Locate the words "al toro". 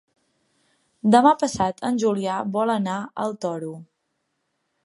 3.27-3.73